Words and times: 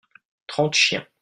trente 0.47 0.75
chiens. 0.75 1.05